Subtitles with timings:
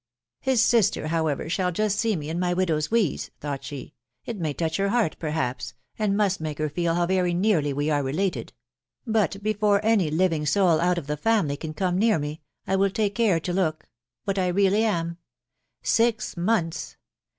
[0.41, 3.91] t€ His sister, however, shall just see me in my widow's weeds," thought she;€€
[4.25, 7.91] it may touch her heart, perhaps, and must make her feel how very nearly we
[7.91, 8.51] are related;....
[9.05, 12.89] but before any living soul out of the family can come near me, I will
[12.89, 13.87] take care to look....
[14.23, 15.19] what I really am....
[15.83, 16.97] Six months